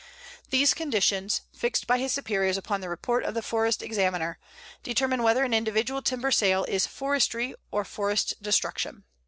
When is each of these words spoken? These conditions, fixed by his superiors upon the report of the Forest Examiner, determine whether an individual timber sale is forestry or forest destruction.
These 0.49 0.73
conditions, 0.73 1.41
fixed 1.53 1.85
by 1.85 1.99
his 1.99 2.11
superiors 2.11 2.57
upon 2.57 2.81
the 2.81 2.89
report 2.89 3.23
of 3.23 3.35
the 3.35 3.43
Forest 3.43 3.83
Examiner, 3.83 4.39
determine 4.81 5.21
whether 5.21 5.43
an 5.43 5.53
individual 5.53 6.01
timber 6.01 6.31
sale 6.31 6.63
is 6.63 6.87
forestry 6.87 7.53
or 7.69 7.85
forest 7.85 8.41
destruction. 8.41 9.03